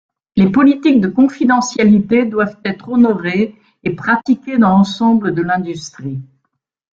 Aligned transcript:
Les 0.35 0.49
politiques 0.51 0.99
de 0.99 1.07
confidentialité 1.07 2.25
doivent 2.25 2.57
être 2.65 2.89
honorées 2.89 3.55
et 3.83 3.91
pratiquées 3.93 4.57
dans 4.57 4.69
l'ensemble 4.71 5.35
de 5.35 5.43
l'industrie. 5.43 6.19